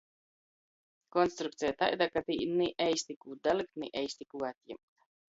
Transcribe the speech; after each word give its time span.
Konstrukceja 1.15 1.75
taida, 1.81 2.07
ka 2.15 2.23
tī 2.29 2.37
ni 2.61 2.69
eisti 2.85 3.17
kū 3.25 3.37
dalikt, 3.49 3.77
ni 3.83 3.91
eisti 4.01 4.27
kū 4.33 4.43
atjimt. 4.49 4.83